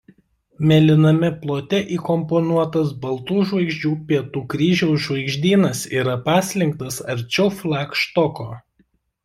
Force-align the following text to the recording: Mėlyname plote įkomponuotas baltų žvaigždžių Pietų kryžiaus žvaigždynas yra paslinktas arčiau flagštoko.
Mėlyname 0.69 1.27
plote 1.43 1.81
įkomponuotas 1.97 2.95
baltų 3.03 3.37
žvaigždžių 3.51 3.93
Pietų 4.09 4.43
kryžiaus 4.55 5.05
žvaigždynas 5.05 5.85
yra 6.01 6.19
paslinktas 6.33 7.01
arčiau 7.17 7.49
flagštoko. 7.63 8.51